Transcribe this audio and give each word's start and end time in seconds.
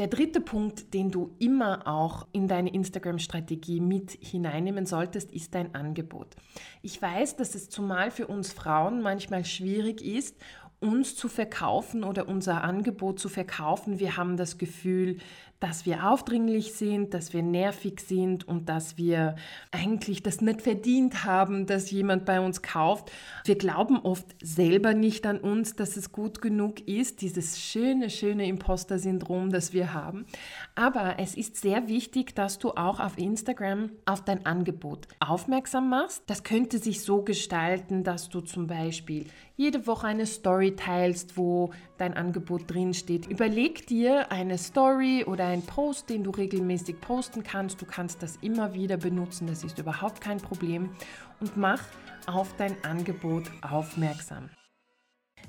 Der 0.00 0.08
dritte 0.08 0.40
Punkt, 0.40 0.94
den 0.94 1.10
du 1.10 1.36
immer 1.38 1.86
auch 1.86 2.26
in 2.32 2.48
deine 2.48 2.72
Instagram-Strategie 2.72 3.80
mit 3.80 4.12
hineinnehmen 4.12 4.86
solltest, 4.86 5.30
ist 5.30 5.54
dein 5.54 5.74
Angebot. 5.74 6.36
Ich 6.80 7.02
weiß, 7.02 7.36
dass 7.36 7.54
es 7.54 7.68
zumal 7.68 8.10
für 8.10 8.26
uns 8.26 8.50
Frauen 8.50 9.02
manchmal 9.02 9.44
schwierig 9.44 10.02
ist, 10.02 10.38
uns 10.80 11.16
zu 11.16 11.28
verkaufen 11.28 12.02
oder 12.02 12.28
unser 12.28 12.64
Angebot 12.64 13.20
zu 13.20 13.28
verkaufen. 13.28 14.00
Wir 14.00 14.16
haben 14.16 14.38
das 14.38 14.56
Gefühl, 14.56 15.18
dass 15.60 15.84
wir 15.84 16.10
aufdringlich 16.10 16.72
sind, 16.72 17.12
dass 17.12 17.34
wir 17.34 17.42
nervig 17.42 18.00
sind 18.00 18.48
und 18.48 18.70
dass 18.70 18.96
wir 18.96 19.36
eigentlich 19.70 20.22
das 20.22 20.40
nicht 20.40 20.62
verdient 20.62 21.24
haben, 21.24 21.66
dass 21.66 21.90
jemand 21.90 22.24
bei 22.24 22.40
uns 22.40 22.62
kauft. 22.62 23.12
Wir 23.44 23.56
glauben 23.56 23.98
oft 23.98 24.26
selber 24.42 24.94
nicht 24.94 25.26
an 25.26 25.38
uns, 25.38 25.76
dass 25.76 25.98
es 25.98 26.12
gut 26.12 26.40
genug 26.40 26.88
ist, 26.88 27.20
dieses 27.20 27.60
schöne, 27.60 28.08
schöne 28.08 28.46
Imposter-Syndrom, 28.46 29.50
das 29.50 29.74
wir 29.74 29.92
haben. 29.92 30.24
Aber 30.74 31.16
es 31.18 31.34
ist 31.34 31.56
sehr 31.56 31.88
wichtig, 31.88 32.34
dass 32.34 32.58
du 32.58 32.70
auch 32.70 32.98
auf 32.98 33.18
Instagram 33.18 33.90
auf 34.06 34.24
dein 34.24 34.46
Angebot 34.46 35.08
aufmerksam 35.20 35.90
machst. 35.90 36.22
Das 36.26 36.42
könnte 36.42 36.78
sich 36.78 37.02
so 37.02 37.22
gestalten, 37.22 38.02
dass 38.02 38.30
du 38.30 38.40
zum 38.40 38.66
Beispiel 38.66 39.26
jede 39.60 39.86
Woche 39.86 40.06
eine 40.06 40.24
Story 40.24 40.74
teilst, 40.74 41.36
wo 41.36 41.70
dein 41.98 42.14
Angebot 42.14 42.72
drin 42.72 42.94
steht. 42.94 43.26
Überleg 43.26 43.86
dir 43.86 44.32
eine 44.32 44.56
Story 44.56 45.24
oder 45.26 45.49
ein 45.50 45.62
Post, 45.62 46.08
den 46.08 46.24
du 46.24 46.30
regelmäßig 46.30 47.00
posten 47.00 47.42
kannst. 47.42 47.82
Du 47.82 47.86
kannst 47.86 48.22
das 48.22 48.36
immer 48.40 48.72
wieder 48.74 48.96
benutzen, 48.96 49.46
das 49.46 49.64
ist 49.64 49.78
überhaupt 49.78 50.20
kein 50.20 50.38
Problem. 50.38 50.90
Und 51.40 51.56
mach 51.56 51.82
auf 52.26 52.54
dein 52.56 52.82
Angebot 52.84 53.50
aufmerksam. 53.62 54.48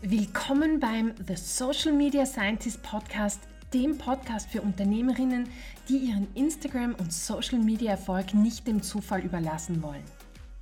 Willkommen 0.02 0.80
beim 0.80 1.14
The 1.28 1.36
Social 1.36 1.94
Media 1.94 2.26
Scientist 2.26 2.82
Podcast, 2.82 3.42
dem 3.74 3.98
Podcast 3.98 4.50
für 4.50 4.62
Unternehmerinnen, 4.62 5.48
die 5.88 5.98
ihren 5.98 6.28
Instagram- 6.34 6.96
und 6.96 7.14
Social-Media-Erfolg 7.14 8.34
nicht 8.34 8.68
dem 8.68 8.82
Zufall 8.82 9.22
überlassen 9.22 9.84
wollen. 9.84 10.04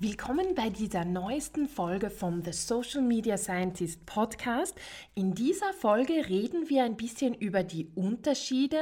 Willkommen 0.00 0.56
bei 0.56 0.70
dieser 0.70 1.04
neuesten 1.04 1.68
Folge 1.68 2.10
vom 2.10 2.42
The 2.42 2.52
Social 2.52 3.00
Media 3.00 3.38
Scientist 3.38 4.04
Podcast. 4.06 4.74
In 5.14 5.36
dieser 5.36 5.72
Folge 5.72 6.28
reden 6.28 6.68
wir 6.68 6.82
ein 6.82 6.96
bisschen 6.96 7.32
über 7.32 7.62
die 7.62 7.86
Unterschiede, 7.94 8.80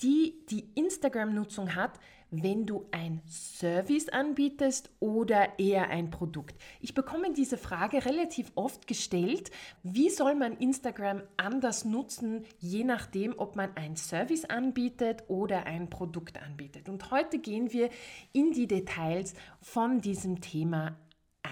die 0.00 0.36
die 0.48 0.64
Instagram-Nutzung 0.74 1.74
hat, 1.74 2.00
wenn 2.30 2.66
du 2.66 2.86
ein 2.90 3.22
Service 3.26 4.08
anbietest 4.08 4.90
oder 5.00 5.58
eher 5.58 5.88
ein 5.88 6.10
Produkt. 6.10 6.56
Ich 6.80 6.94
bekomme 6.94 7.32
diese 7.32 7.56
Frage 7.56 8.04
relativ 8.04 8.52
oft 8.54 8.86
gestellt. 8.86 9.50
Wie 9.82 10.10
soll 10.10 10.34
man 10.34 10.56
Instagram 10.56 11.22
anders 11.36 11.84
nutzen, 11.84 12.44
je 12.58 12.84
nachdem, 12.84 13.34
ob 13.38 13.56
man 13.56 13.76
ein 13.76 13.96
Service 13.96 14.44
anbietet 14.44 15.24
oder 15.28 15.64
ein 15.64 15.88
Produkt 15.90 16.42
anbietet? 16.42 16.88
Und 16.88 17.10
heute 17.10 17.38
gehen 17.38 17.72
wir 17.72 17.90
in 18.32 18.52
die 18.52 18.66
Details 18.66 19.34
von 19.60 20.00
diesem 20.00 20.40
Thema 20.40 20.96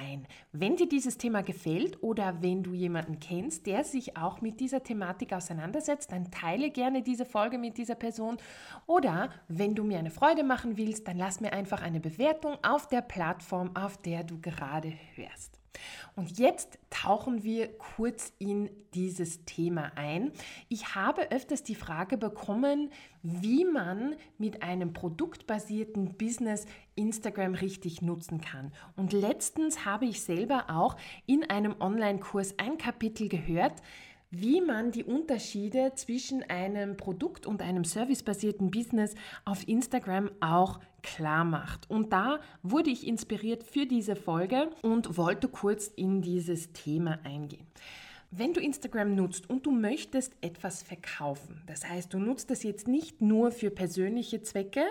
ein. 0.01 0.27
Wenn 0.53 0.77
dir 0.77 0.89
dieses 0.89 1.19
Thema 1.19 1.43
gefällt 1.43 2.03
oder 2.03 2.43
wenn 2.43 2.63
du 2.63 2.73
jemanden 2.73 3.21
kennst, 3.21 3.67
der 3.67 3.85
sich 3.85 4.17
auch 4.17 4.41
mit 4.41 4.61
dieser 4.61 4.83
Thematik 4.83 5.33
auseinandersetzt, 5.33 6.13
dann 6.13 6.31
teile 6.31 6.71
gerne 6.71 7.03
diese 7.03 7.25
Folge 7.25 7.59
mit 7.59 7.79
dieser 7.79 7.95
Person. 7.95 8.37
Oder 8.87 9.31
wenn 9.49 9.75
du 9.75 9.85
mir 9.85 9.99
eine 9.99 10.11
Freude 10.11 10.45
machen 10.45 10.77
willst, 10.77 11.09
dann 11.09 11.19
lass 11.19 11.41
mir 11.41 11.53
einfach 11.53 11.83
eine 11.83 12.01
Bewertung 12.01 12.57
auf 12.63 12.89
der 12.89 13.03
Plattform, 13.03 13.75
auf 13.75 13.97
der 13.97 14.25
du 14.25 14.41
gerade 14.41 14.93
hörst. 15.15 15.61
Und 16.15 16.39
jetzt 16.39 16.79
tauchen 16.91 17.43
wir 17.43 17.77
kurz 17.79 18.33
in 18.39 18.71
dieses 18.95 19.45
Thema 19.45 19.93
ein. 19.97 20.33
Ich 20.69 20.95
habe 20.95 21.31
öfters 21.31 21.63
die 21.63 21.75
Frage 21.75 22.17
bekommen, 22.17 22.91
wie 23.23 23.65
man 23.65 24.17
mit 24.39 24.63
einem 24.63 24.93
produktbasierten 24.93 26.17
Business 26.17 26.67
Instagram 26.95 27.55
richtig 27.55 28.03
nutzen 28.03 28.41
kann. 28.41 28.73
Und 28.97 29.13
letztens 29.13 29.85
habe 29.85 30.07
ich 30.07 30.23
selber 30.23 30.67
auch 30.69 30.97
in 31.27 31.49
einem 31.49 31.77
Online-Kurs 31.81 32.59
ein 32.59 32.79
Kapitel 32.79 33.29
gehört, 33.29 33.83
wie 34.41 34.61
man 34.61 34.91
die 34.91 35.05
Unterschiede 35.05 35.93
zwischen 35.95 36.43
einem 36.43 36.97
Produkt 36.97 37.47
und 37.47 37.63
einem 37.63 37.85
servicebasierten 37.85 38.71
Business 38.71 39.15
auf 39.45 39.67
Instagram 39.67 40.31
auch 40.41 40.81
klar 41.03 41.45
macht. 41.45 41.89
Und 41.89 42.13
da 42.13 42.41
wurde 42.63 42.91
ich 42.91 43.07
inspiriert 43.07 43.63
für 43.63 43.87
diese 43.87 44.17
Folge 44.17 44.71
und 44.83 45.17
wollte 45.17 45.49
kurz 45.49 45.87
in 45.87 46.21
dieses 46.21 46.73
Thema 46.73 47.19
eingehen. 47.25 47.67
Wenn 48.33 48.53
du 48.53 48.61
Instagram 48.61 49.15
nutzt 49.15 49.49
und 49.49 49.65
du 49.65 49.71
möchtest 49.71 50.35
etwas 50.41 50.83
verkaufen, 50.83 51.63
das 51.67 51.89
heißt, 51.89 52.13
du 52.13 52.19
nutzt 52.19 52.51
das 52.51 52.65
jetzt 52.65 52.89
nicht 52.89 53.23
nur 53.23 53.53
für 53.53 53.71
persönliche 53.71 54.43
Zwecke, 54.43 54.83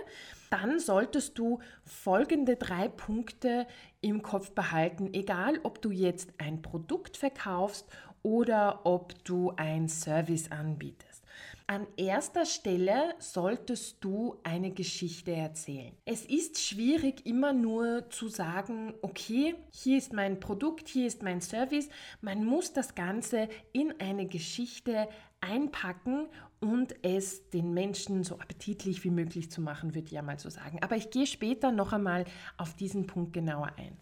dann 0.49 0.79
solltest 0.79 1.37
du 1.37 1.59
folgende 1.83 2.55
drei 2.55 2.87
Punkte 2.87 3.67
im 3.99 4.21
Kopf 4.21 4.51
behalten, 4.51 5.09
egal 5.13 5.59
ob 5.63 5.81
du 5.81 5.91
jetzt 5.91 6.33
ein 6.37 6.61
Produkt 6.61 7.17
verkaufst 7.17 7.87
oder 8.25 8.81
ob 8.85 9.23
du 9.23 9.53
ein 9.55 9.87
Service 9.87 10.51
anbietest. 10.51 11.23
An 11.67 11.85
erster 11.95 12.45
Stelle 12.45 13.13
solltest 13.19 14.03
du 14.03 14.37
eine 14.43 14.71
Geschichte 14.71 15.31
erzählen. 15.31 15.93
Es 16.05 16.25
ist 16.25 16.59
schwierig 16.59 17.25
immer 17.27 17.53
nur 17.53 18.09
zu 18.09 18.27
sagen, 18.27 18.95
okay, 19.03 19.53
hier 19.71 19.99
ist 19.99 20.11
mein 20.11 20.39
Produkt, 20.39 20.87
hier 20.87 21.05
ist 21.05 21.21
mein 21.21 21.39
Service. 21.39 21.87
Man 22.21 22.43
muss 22.45 22.73
das 22.73 22.95
Ganze 22.95 23.47
in 23.73 23.93
eine 23.99 24.25
Geschichte 24.25 25.07
einpacken 25.39 26.27
und 26.59 26.95
es 27.03 27.49
den 27.51 27.75
Menschen 27.75 28.23
so 28.23 28.39
appetitlich 28.39 29.03
wie 29.03 29.11
möglich 29.11 29.51
zu 29.51 29.61
machen, 29.61 29.93
würde 29.93 30.07
ich 30.07 30.13
ja 30.13 30.23
mal 30.23 30.39
so 30.39 30.49
sagen. 30.49 30.79
Aber 30.81 30.95
ich 30.95 31.11
gehe 31.11 31.27
später 31.27 31.71
noch 31.71 31.93
einmal 31.93 32.25
auf 32.57 32.75
diesen 32.75 33.05
Punkt 33.05 33.33
genauer 33.33 33.71
ein. 33.77 33.97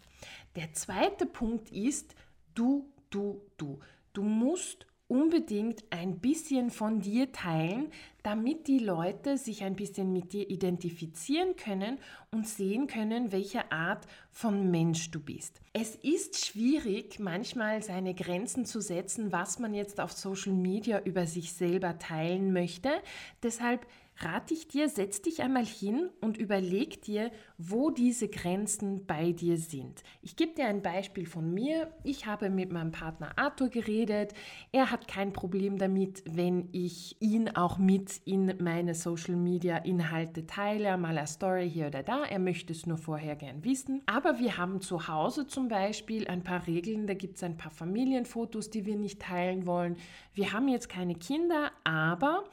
Der 0.56 0.72
zweite 0.72 1.26
Punkt 1.26 1.70
ist 1.70 2.14
du, 2.54 2.90
du, 3.10 3.42
du. 3.58 3.80
Du 4.14 4.22
musst 4.22 4.86
unbedingt 5.08 5.84
ein 5.90 6.20
bisschen 6.20 6.70
von 6.70 7.00
dir 7.00 7.32
teilen, 7.32 7.90
damit 8.22 8.68
die 8.68 8.78
Leute 8.78 9.36
sich 9.36 9.64
ein 9.64 9.74
bisschen 9.74 10.12
mit 10.12 10.32
dir 10.32 10.48
identifizieren 10.48 11.56
können 11.56 11.98
und 12.30 12.48
sehen 12.48 12.86
können, 12.86 13.32
welche 13.32 13.70
Art 13.72 14.06
von 14.30 14.70
Mensch 14.70 15.10
du 15.10 15.20
bist. 15.20 15.60
Es 15.72 15.96
ist 15.96 16.46
schwierig, 16.46 17.18
manchmal 17.18 17.82
seine 17.82 18.14
Grenzen 18.14 18.64
zu 18.64 18.80
setzen, 18.80 19.32
was 19.32 19.58
man 19.58 19.74
jetzt 19.74 20.00
auf 20.00 20.12
Social 20.12 20.52
Media 20.52 21.00
über 21.00 21.26
sich 21.26 21.52
selber 21.52 21.98
teilen 21.98 22.52
möchte. 22.52 22.90
Deshalb 23.42 23.86
rate 24.18 24.54
ich 24.54 24.68
dir, 24.68 24.88
setz 24.88 25.22
dich 25.22 25.42
einmal 25.42 25.64
hin 25.64 26.10
und 26.20 26.36
überleg 26.36 27.02
dir, 27.02 27.30
wo 27.58 27.90
diese 27.90 28.28
Grenzen 28.28 29.06
bei 29.06 29.32
dir 29.32 29.58
sind. 29.58 30.02
Ich 30.22 30.36
gebe 30.36 30.54
dir 30.54 30.66
ein 30.66 30.82
Beispiel 30.82 31.26
von 31.26 31.52
mir. 31.52 31.92
Ich 32.04 32.26
habe 32.26 32.50
mit 32.50 32.72
meinem 32.72 32.92
Partner 32.92 33.32
Arthur 33.36 33.68
geredet. 33.68 34.34
Er 34.72 34.90
hat 34.90 35.08
kein 35.08 35.32
Problem 35.32 35.78
damit, 35.78 36.22
wenn 36.30 36.68
ich 36.72 37.16
ihn 37.20 37.48
auch 37.50 37.78
mit 37.78 38.20
in 38.24 38.54
meine 38.60 38.94
Social 38.94 39.36
Media 39.36 39.78
Inhalte 39.78 40.46
teile, 40.46 40.96
mal 40.96 41.16
eine 41.16 41.26
Story 41.26 41.68
hier 41.68 41.88
oder 41.88 42.02
da. 42.02 42.24
Er 42.24 42.38
möchte 42.38 42.72
es 42.72 42.86
nur 42.86 42.98
vorher 42.98 43.36
gern 43.36 43.64
wissen. 43.64 44.02
Aber 44.06 44.38
wir 44.38 44.56
haben 44.56 44.80
zu 44.80 45.08
Hause 45.08 45.46
zum 45.46 45.68
Beispiel 45.68 46.28
ein 46.28 46.42
paar 46.42 46.66
Regeln. 46.66 47.06
Da 47.06 47.14
gibt 47.14 47.36
es 47.36 47.42
ein 47.42 47.56
paar 47.56 47.70
Familienfotos, 47.70 48.70
die 48.70 48.86
wir 48.86 48.96
nicht 48.96 49.20
teilen 49.20 49.66
wollen. 49.66 49.96
Wir 50.34 50.52
haben 50.52 50.68
jetzt 50.68 50.88
keine 50.88 51.14
Kinder, 51.14 51.72
aber 51.84 52.44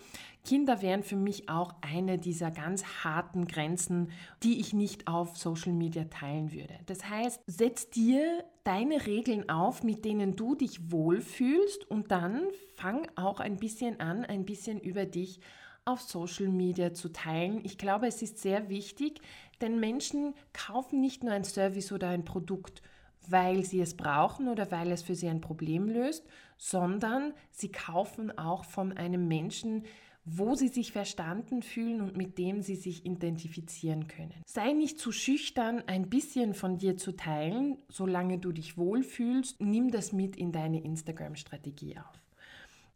Kinder 0.44 0.82
wären 0.82 1.04
für 1.04 1.16
mich 1.16 1.50
auch 1.50 1.76
eine 1.82 2.18
dieser 2.18 2.52
ganz 2.52 2.84
harten 3.04 3.46
Grenzen, 3.46 4.12
die 4.44 4.60
ich 4.60 4.74
nicht 4.74 5.08
auf 5.08 5.38
Social 5.38 5.74
Media 5.74 6.06
teilen 6.06 6.52
würde. 6.52 6.80
Das 6.88 7.08
heißt, 7.08 7.42
setz 7.46 7.90
dir 7.90 8.44
deine 8.64 9.06
Regeln 9.06 9.50
auf, 9.50 9.84
mit 9.84 10.04
denen 10.04 10.36
du 10.36 10.56
dich 10.56 10.92
wohlfühlst 10.92 11.90
und 11.90 12.12
dann 12.12 12.42
fang 12.76 13.08
auch 13.16 13.40
ein 13.40 13.58
bisschen 13.58 14.00
an, 14.00 14.26
ein 14.26 14.46
bisschen 14.46 14.80
über 14.80 15.06
dich 15.06 15.40
auf 15.86 16.02
Social 16.02 16.48
Media 16.48 16.94
zu 16.94 17.10
teilen. 17.10 17.62
Ich 17.64 17.78
glaube, 17.78 18.08
es 18.08 18.22
ist 18.22 18.40
sehr 18.40 18.70
wichtig, 18.70 19.22
denn 19.62 19.80
Menschen 19.80 20.34
kaufen 20.54 21.02
nicht 21.02 21.24
nur 21.24 21.34
ein 21.34 21.44
Service 21.44 21.92
oder 21.92 22.10
ein 22.10 22.26
Produkt, 22.26 22.82
weil 23.28 23.64
sie 23.64 23.82
es 23.82 23.96
brauchen 23.96 24.48
oder 24.48 24.72
weil 24.72 24.92
es 24.92 25.04
für 25.04 25.16
sie 25.16 25.28
ein 25.28 25.42
Problem 25.42 25.88
löst, 25.88 26.26
sondern 26.58 27.34
sie 27.52 27.72
kaufen 27.72 28.38
auch 28.38 28.66
von 28.66 28.94
einem 28.94 29.28
Menschen, 29.28 29.86
wo 30.24 30.56
sie 30.56 30.68
sich 30.68 30.92
verstanden 30.92 31.64
fühlen 31.64 32.02
und 32.02 32.16
mit 32.16 32.38
dem 32.38 32.62
sie 32.62 32.76
sich 32.76 33.06
identifizieren 33.06 34.08
können. 34.08 34.36
Sei 34.46 34.74
nicht 34.74 35.00
zu 35.00 35.12
schüchtern, 35.12 35.84
ein 35.88 36.10
bisschen 36.10 36.54
von 36.54 36.78
dir 36.78 36.98
zu 36.98 37.14
teilen, 37.14 37.78
solange 37.90 38.38
du 38.38 38.52
dich 38.52 38.78
wohlfühlst. 38.78 39.60
Nimm 39.62 39.90
das 39.92 40.14
mit 40.14 40.36
in 40.36 40.52
deine 40.52 40.84
Instagram-Strategie 40.84 41.98
auf. 41.98 42.22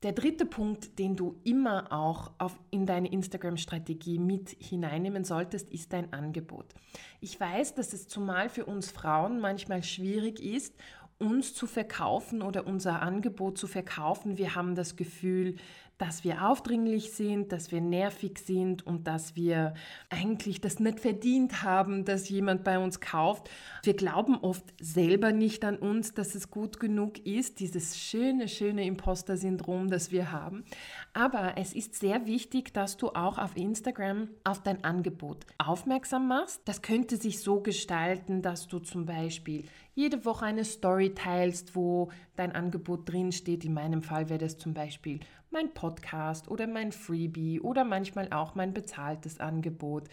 Der 0.04 0.12
dritte 0.12 0.46
Punkt, 0.46 1.00
den 1.00 1.16
du 1.16 1.40
immer 1.44 1.92
auch 1.92 2.32
auf, 2.38 2.60
in 2.70 2.86
deine 2.86 3.12
Instagram-Strategie 3.12 4.20
mit 4.20 4.56
hineinnehmen 4.60 5.24
solltest, 5.24 5.72
ist 5.72 5.94
dein 5.94 6.14
Angebot. 6.14 6.76
Ich 7.22 7.40
weiß, 7.40 7.74
dass 7.74 7.92
es 7.92 8.08
zumal 8.08 8.50
für 8.50 8.66
uns 8.66 8.92
Frauen 8.92 9.40
manchmal 9.40 9.82
schwierig 9.82 10.40
ist, 10.40 10.76
uns 11.18 11.54
zu 11.54 11.66
verkaufen 11.66 12.42
oder 12.42 12.68
unser 12.68 13.02
Angebot 13.02 13.58
zu 13.58 13.68
verkaufen. 13.68 14.38
Wir 14.38 14.54
haben 14.54 14.76
das 14.76 14.96
Gefühl, 14.96 15.56
dass 15.98 16.24
wir 16.24 16.50
aufdringlich 16.50 17.14
sind, 17.14 17.52
dass 17.52 17.72
wir 17.72 17.80
nervig 17.80 18.40
sind 18.40 18.86
und 18.86 19.08
dass 19.08 19.36
wir 19.36 19.74
eigentlich 20.10 20.60
das 20.60 20.80
nicht 20.80 21.00
verdient 21.00 21.64
haben, 21.64 22.04
dass 22.04 22.28
jemand 22.28 22.64
bei 22.64 22.78
uns 22.78 23.00
kauft. 23.00 23.50
Wir 23.84 23.94
glauben 23.94 24.36
oft 24.36 24.66
selber 24.82 25.32
nicht 25.32 25.64
an 25.64 25.78
uns, 25.78 26.14
dass 26.14 26.36
es 26.36 26.52
gut 26.52 26.80
genug 26.80 27.26
ist, 27.26 27.60
dieses 27.60 27.98
schöne, 27.98 28.48
schöne 28.50 28.86
Imposter-Syndrom, 28.86 29.90
das 29.90 30.12
wir 30.12 30.32
haben. 30.32 30.66
Aber 31.14 31.54
es 31.58 31.74
ist 31.74 31.96
sehr 31.96 32.26
wichtig, 32.26 32.74
dass 32.74 32.98
du 32.98 33.10
auch 33.10 33.38
auf 33.38 33.56
Instagram 33.56 34.30
auf 34.44 34.62
dein 34.64 34.84
Angebot 34.84 35.46
aufmerksam 35.58 36.28
machst. 36.28 36.62
Das 36.66 36.82
könnte 36.82 37.16
sich 37.16 37.40
so 37.40 37.62
gestalten, 37.62 38.42
dass 38.42 38.68
du 38.68 38.80
zum 38.80 39.06
Beispiel 39.06 39.64
jede 39.96 40.26
Woche 40.26 40.46
eine 40.46 40.66
Story 40.66 41.14
teilst, 41.14 41.76
wo 41.76 42.10
dein 42.36 42.52
Angebot 42.52 43.10
drin 43.10 43.32
steht. 43.32 43.64
In 43.64 43.74
meinem 43.74 44.02
Fall 44.02 44.30
wäre 44.30 44.40
das 44.40 44.58
zum 44.58 44.74
Beispiel 44.74 45.22
mein 45.56 45.74
Podcast 45.74 46.50
oder 46.50 46.68
mein 46.68 46.92
Freebie 46.92 47.62
oder 47.62 47.86
manchmal 47.86 48.30
auch 48.34 48.56
mein 48.56 48.74
bezahltes 48.74 49.40
Angebot. 49.40 50.10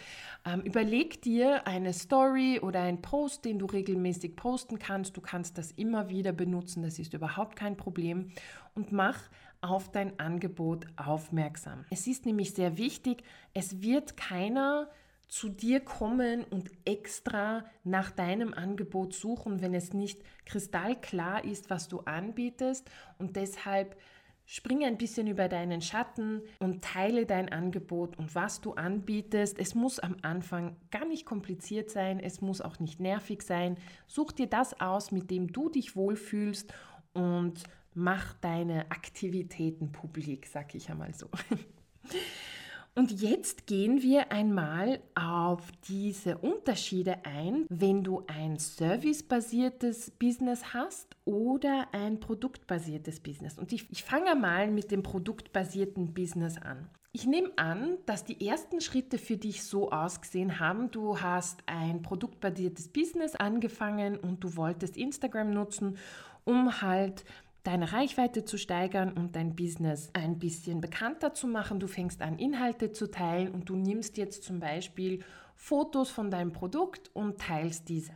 Ähm, 0.47 0.61
überleg 0.61 1.21
dir 1.21 1.67
eine 1.67 1.93
Story 1.93 2.61
oder 2.63 2.83
ein 2.83 3.03
Post, 3.03 3.45
den 3.45 3.59
du 3.59 3.67
regelmäßig 3.67 4.37
posten 4.37 4.79
kannst. 4.79 5.17
Du 5.17 5.21
kannst 5.21 5.59
das 5.59 5.73
immer 5.73 6.09
wieder 6.09 6.31
benutzen, 6.31 6.85
das 6.85 7.01
ist 7.01 7.13
überhaupt 7.13 7.57
kein 7.57 7.77
Problem. 7.77 8.31
Und 8.77 8.93
mach 8.93 9.19
auf 9.61 9.91
dein 9.91 10.17
Angebot 10.21 10.87
aufmerksam. 10.95 11.87
Es 11.91 12.07
ist 12.07 12.25
nämlich 12.25 12.55
sehr 12.55 12.79
wichtig, 12.79 13.25
es 13.53 13.83
wird 13.83 14.17
keiner 14.17 14.89
zu 15.27 15.49
dir 15.49 15.81
kommen 15.81 16.45
und 16.45 16.71
extra 16.85 17.65
nach 17.83 18.13
deinem 18.13 18.55
Angebot 18.55 19.13
suchen, 19.13 19.61
wenn 19.61 19.75
es 19.75 19.93
nicht 19.93 20.23
kristallklar 20.45 21.45
ist, 21.45 21.69
was 21.69 21.89
du 21.89 22.01
anbietest. 22.01 22.89
Und 23.19 23.35
deshalb 23.35 23.97
Springe 24.55 24.85
ein 24.85 24.99
bisschen 24.99 25.29
über 25.29 25.49
deinen 25.49 25.81
Schatten 25.81 26.43
und 26.59 26.85
teile 26.85 27.25
dein 27.25 27.49
Angebot 27.49 28.19
und 28.19 28.35
was 28.35 28.61
du 28.61 28.75
anbietest. 28.75 29.59
Es 29.59 29.75
muss 29.75 29.99
am 29.99 30.15
Anfang 30.21 30.77
gar 30.91 31.07
nicht 31.07 31.25
kompliziert 31.25 31.89
sein, 31.89 32.21
es 32.21 32.43
muss 32.43 32.61
auch 32.61 32.79
nicht 32.79 33.01
nervig 33.01 33.41
sein. 33.41 33.79
Such 34.09 34.33
dir 34.33 34.47
das 34.47 34.79
aus, 34.79 35.11
mit 35.11 35.31
dem 35.31 35.51
du 35.51 35.71
dich 35.71 35.97
wohlfühlst 35.97 36.71
und 37.15 37.63
mach 37.95 38.35
deine 38.43 38.91
Aktivitäten 38.91 39.91
publik, 39.91 40.47
sag 40.47 40.75
ich 40.75 40.91
einmal 40.91 41.15
so. 41.15 41.31
Und 42.95 43.23
jetzt 43.23 43.67
gehen 43.67 44.03
wir 44.03 44.33
einmal 44.33 45.01
auf 45.15 45.73
diese 45.89 46.37
Unterschiede 46.37 47.25
ein, 47.25 47.65
wenn 47.71 48.05
du 48.05 48.25
ein 48.27 48.59
servicebasiertes 48.59 50.11
Business 50.11 50.75
hast 50.75 51.17
oder 51.25 51.89
ein 51.93 52.21
produktbasiertes 52.21 53.21
Business. 53.21 53.59
Und 53.59 53.73
ich, 53.73 53.91
ich 53.91 54.05
fange 54.05 54.35
mal 54.35 54.71
mit 54.71 54.91
dem 54.91 55.03
produktbasierten 55.03 56.13
Business 56.13 56.59
an. 56.59 56.91
Ich 57.13 57.27
nehme 57.27 57.51
an, 57.57 57.97
dass 58.05 58.25
die 58.25 58.47
ersten 58.47 58.83
Schritte 58.83 59.17
für 59.17 59.39
dich 59.39 59.65
so 59.65 59.91
ausgesehen 59.91 60.61
haben. 60.61 60.91
Du 60.91 61.19
hast 61.21 61.61
ein 61.67 62.03
produktbasiertes 62.03 62.89
Business 62.89 63.35
angefangen 63.35 64.19
und 64.19 64.45
du 64.45 64.57
wolltest 64.57 64.99
Instagram 64.99 65.51
nutzen, 65.51 65.97
um 66.45 66.83
halt 66.83 67.25
deine 67.63 67.93
Reichweite 67.93 68.45
zu 68.45 68.59
steigern 68.59 69.13
und 69.13 69.37
dein 69.37 69.55
Business 69.55 70.11
ein 70.15 70.39
bisschen 70.39 70.81
bekannter 70.81 71.35
zu 71.35 71.47
machen. 71.47 71.79
Du 71.79 71.87
fängst 71.87 72.23
an, 72.23 72.39
Inhalte 72.39 72.93
zu 72.93 73.11
teilen 73.11 73.53
und 73.53 73.69
du 73.69 73.77
nimmst 73.77 74.17
jetzt 74.17 74.43
zum 74.43 74.61
Beispiel 74.61 75.23
Fotos 75.57 76.11
von 76.11 76.31
deinem 76.31 76.53
Produkt 76.53 77.11
und 77.15 77.41
teilst 77.41 77.89
diese. 77.89 78.13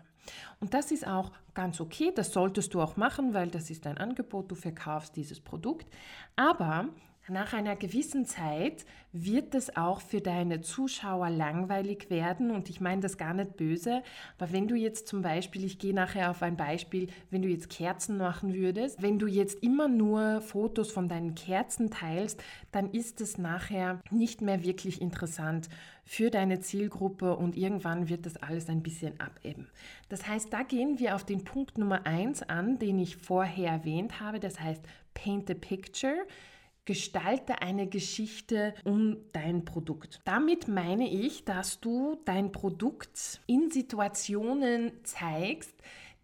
Und 0.60 0.74
das 0.74 0.90
ist 0.90 1.06
auch 1.06 1.30
ganz 1.54 1.80
okay, 1.80 2.12
das 2.14 2.32
solltest 2.32 2.74
du 2.74 2.80
auch 2.80 2.96
machen, 2.96 3.34
weil 3.34 3.48
das 3.48 3.70
ist 3.70 3.86
dein 3.86 3.98
Angebot, 3.98 4.50
du 4.50 4.56
verkaufst 4.56 5.14
dieses 5.14 5.40
Produkt. 5.40 5.86
Aber 6.34 6.88
nach 7.28 7.52
einer 7.52 7.76
gewissen 7.76 8.24
Zeit 8.24 8.84
wird 9.12 9.54
es 9.54 9.76
auch 9.76 10.00
für 10.00 10.20
deine 10.20 10.60
Zuschauer 10.60 11.30
langweilig 11.30 12.10
werden 12.10 12.50
und 12.50 12.68
ich 12.68 12.80
meine 12.80 13.00
das 13.00 13.16
gar 13.16 13.34
nicht 13.34 13.56
böse, 13.56 14.02
aber 14.38 14.52
wenn 14.52 14.68
du 14.68 14.74
jetzt 14.74 15.08
zum 15.08 15.22
Beispiel, 15.22 15.64
ich 15.64 15.78
gehe 15.78 15.94
nachher 15.94 16.30
auf 16.30 16.42
ein 16.42 16.56
Beispiel, 16.56 17.08
wenn 17.30 17.42
du 17.42 17.48
jetzt 17.48 17.70
Kerzen 17.70 18.18
machen 18.18 18.54
würdest, 18.54 19.02
wenn 19.02 19.18
du 19.18 19.26
jetzt 19.26 19.62
immer 19.62 19.88
nur 19.88 20.40
Fotos 20.40 20.92
von 20.92 21.08
deinen 21.08 21.34
Kerzen 21.34 21.90
teilst, 21.90 22.42
dann 22.72 22.90
ist 22.90 23.20
es 23.20 23.38
nachher 23.38 24.00
nicht 24.10 24.42
mehr 24.42 24.62
wirklich 24.62 25.00
interessant 25.00 25.68
für 26.04 26.30
deine 26.30 26.60
Zielgruppe 26.60 27.36
und 27.36 27.56
irgendwann 27.56 28.08
wird 28.08 28.26
das 28.26 28.36
alles 28.36 28.68
ein 28.68 28.82
bisschen 28.82 29.18
abebben. 29.18 29.68
Das 30.08 30.28
heißt, 30.28 30.52
da 30.52 30.62
gehen 30.62 30.98
wir 30.98 31.16
auf 31.16 31.24
den 31.24 31.42
Punkt 31.42 31.78
Nummer 31.78 32.06
eins 32.06 32.42
an, 32.42 32.78
den 32.78 32.98
ich 32.98 33.16
vorher 33.16 33.72
erwähnt 33.72 34.20
habe, 34.20 34.38
das 34.38 34.60
heißt 34.60 34.82
Paint 35.14 35.48
the 35.48 35.54
Picture. 35.54 36.26
Gestalte 36.86 37.60
eine 37.62 37.88
Geschichte 37.88 38.72
um 38.84 39.16
dein 39.32 39.64
Produkt. 39.64 40.20
Damit 40.24 40.68
meine 40.68 41.10
ich, 41.10 41.44
dass 41.44 41.80
du 41.80 42.16
dein 42.24 42.52
Produkt 42.52 43.40
in 43.46 43.70
Situationen 43.70 44.92
zeigst, 45.02 45.74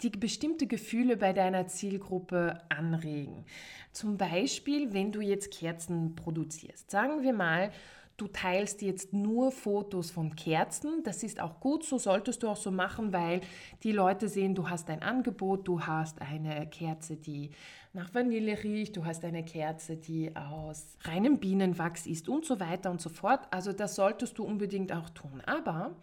die 0.03 0.11
bestimmte 0.11 0.67
Gefühle 0.67 1.17
bei 1.17 1.33
deiner 1.33 1.67
Zielgruppe 1.67 2.61
anregen. 2.69 3.45
Zum 3.93 4.17
Beispiel, 4.17 4.93
wenn 4.93 5.13
du 5.13 5.21
jetzt 5.21 5.53
Kerzen 5.53 6.15
produzierst. 6.15 6.91
Sagen 6.91 7.23
wir 7.23 7.33
mal, 7.33 7.73
du 8.17 8.29
teilst 8.29 8.83
jetzt 8.83 9.13
nur 9.13 9.51
Fotos 9.51 10.11
von 10.13 10.37
Kerzen. 10.37 11.03
Das 11.03 11.23
ist 11.25 11.41
auch 11.41 11.59
gut, 11.61 11.85
so 11.85 11.99
solltest 11.99 12.43
du 12.43 12.49
auch 12.49 12.57
so 12.57 12.71
machen, 12.71 13.13
weil 13.13 13.41
die 13.83 13.93
Leute 13.93 14.29
sehen, 14.29 14.55
du 14.55 14.71
hast 14.71 14.91
ein 14.91 15.03
Angebot, 15.03 15.67
du 15.67 15.81
hast 15.81 16.21
eine 16.21 16.69
Kerze, 16.69 17.17
die 17.17 17.51
nach 17.95 18.15
Vanille 18.15 18.63
riecht, 18.65 18.97
du 18.97 19.05
hast 19.05 19.25
eine 19.25 19.45
Kerze, 19.45 19.97
die 19.97 20.35
aus 20.35 20.97
reinem 21.03 21.39
Bienenwachs 21.39 22.07
ist 22.07 22.29
und 22.29 22.47
so 22.47 22.59
weiter 22.59 22.91
und 22.91 23.01
so 23.03 23.11
fort. 23.11 23.47
Also 23.51 23.73
das 23.73 23.97
solltest 23.97 24.39
du 24.39 24.45
unbedingt 24.45 24.93
auch 24.93 25.11
tun. 25.11 25.43
Aber 25.45 25.95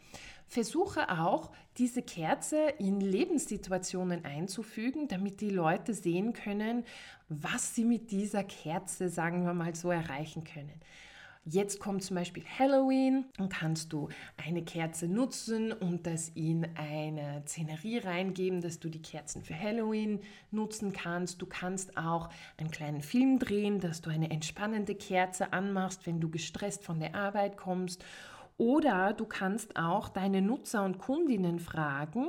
versuche 0.47 1.09
auch, 1.09 1.51
diese 1.77 2.01
Kerze 2.01 2.57
in 2.77 2.99
Lebenssituationen 2.99 4.25
einzufügen, 4.25 5.07
damit 5.07 5.41
die 5.41 5.49
Leute 5.49 5.93
sehen 5.93 6.33
können, 6.33 6.83
was 7.27 7.73
sie 7.73 7.85
mit 7.85 8.11
dieser 8.11 8.43
Kerze, 8.43 9.09
sagen 9.09 9.45
wir 9.45 9.53
mal 9.53 9.75
so, 9.75 9.89
erreichen 9.89 10.43
können. 10.43 10.81
Jetzt 11.45 11.79
kommt 11.79 12.03
zum 12.03 12.15
Beispiel 12.15 12.43
Halloween 12.59 13.25
und 13.39 13.49
kannst 13.49 13.93
du 13.93 14.09
eine 14.37 14.63
Kerze 14.63 15.07
nutzen 15.07 15.71
und 15.71 16.05
das 16.05 16.29
in 16.29 16.67
eine 16.75 17.41
Szenerie 17.45 17.99
reingeben, 17.99 18.61
dass 18.61 18.79
du 18.79 18.89
die 18.89 19.01
Kerzen 19.01 19.41
für 19.41 19.57
Halloween 19.57 20.19
nutzen 20.51 20.91
kannst. 20.91 21.41
Du 21.41 21.45
kannst 21.45 21.97
auch 21.97 22.29
einen 22.57 22.71
kleinen 22.71 23.01
Film 23.01 23.39
drehen, 23.39 23.79
dass 23.79 24.01
du 24.01 24.09
eine 24.09 24.29
entspannende 24.29 24.95
Kerze 24.95 25.53
anmachst, 25.53 26.05
wenn 26.05 26.19
du 26.19 26.29
gestresst 26.29 26.83
von 26.83 26.99
der 26.99 27.15
Arbeit 27.15 27.57
kommst. 27.57 28.03
Oder 28.57 29.13
du 29.13 29.25
kannst 29.25 29.77
auch 29.77 30.09
deine 30.09 30.41
Nutzer 30.41 30.83
und 30.83 30.99
Kundinnen 30.99 31.59
fragen, 31.59 32.27